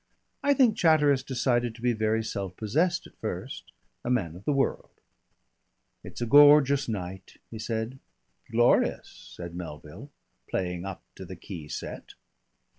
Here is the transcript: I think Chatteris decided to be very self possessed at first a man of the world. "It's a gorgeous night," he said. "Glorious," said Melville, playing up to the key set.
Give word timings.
I 0.41 0.55
think 0.55 0.75
Chatteris 0.75 1.21
decided 1.21 1.75
to 1.75 1.81
be 1.83 1.93
very 1.93 2.23
self 2.23 2.57
possessed 2.57 3.05
at 3.05 3.15
first 3.19 3.71
a 4.03 4.09
man 4.09 4.35
of 4.35 4.45
the 4.45 4.51
world. 4.51 4.89
"It's 6.03 6.21
a 6.21 6.25
gorgeous 6.25 6.89
night," 6.89 7.37
he 7.51 7.59
said. 7.59 7.99
"Glorious," 8.51 9.07
said 9.37 9.53
Melville, 9.53 10.09
playing 10.49 10.85
up 10.85 11.03
to 11.17 11.23
the 11.23 11.35
key 11.35 11.67
set. 11.67 12.15